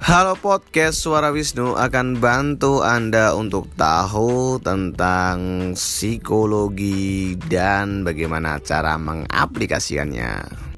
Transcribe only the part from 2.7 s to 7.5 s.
Anda untuk tahu tentang psikologi